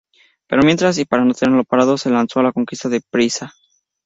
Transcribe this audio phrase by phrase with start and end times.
[0.47, 3.51] Pero mientras, y para no tenerlo parado, se lanzó a la conquista de Pisa.